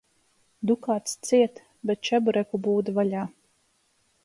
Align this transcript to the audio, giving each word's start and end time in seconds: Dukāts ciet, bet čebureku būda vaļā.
Dukāts 0.71 1.13
ciet, 1.27 1.61
bet 1.91 2.03
čebureku 2.09 2.63
būda 2.69 2.99
vaļā. 2.99 3.29